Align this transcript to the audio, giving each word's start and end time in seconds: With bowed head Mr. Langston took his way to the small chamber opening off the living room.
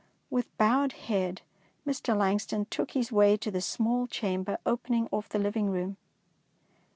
With 0.31 0.57
bowed 0.57 0.93
head 0.93 1.43
Mr. 1.85 2.17
Langston 2.17 2.65
took 2.71 2.93
his 2.93 3.11
way 3.11 3.37
to 3.37 3.51
the 3.51 3.61
small 3.61 4.07
chamber 4.07 4.57
opening 4.65 5.07
off 5.11 5.29
the 5.29 5.37
living 5.37 5.69
room. 5.69 5.95